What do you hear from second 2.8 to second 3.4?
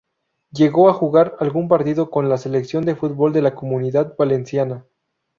de fútbol